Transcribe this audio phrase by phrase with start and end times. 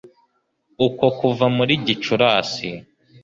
[0.87, 2.69] uko kuva muri Gicurasi